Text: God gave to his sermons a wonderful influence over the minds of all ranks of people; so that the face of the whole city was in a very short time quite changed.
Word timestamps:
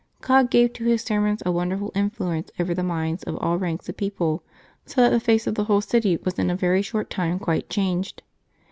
God 0.21 0.49
gave 0.49 0.73
to 0.73 0.83
his 0.83 1.03
sermons 1.03 1.43
a 1.45 1.51
wonderful 1.51 1.91
influence 1.93 2.49
over 2.59 2.73
the 2.73 2.81
minds 2.81 3.21
of 3.21 3.37
all 3.37 3.59
ranks 3.59 3.87
of 3.87 3.97
people; 3.97 4.41
so 4.83 4.99
that 5.01 5.11
the 5.11 5.19
face 5.19 5.45
of 5.45 5.53
the 5.53 5.65
whole 5.65 5.79
city 5.79 6.17
was 6.23 6.39
in 6.39 6.49
a 6.49 6.55
very 6.55 6.81
short 6.81 7.07
time 7.11 7.37
quite 7.37 7.69
changed. 7.69 8.23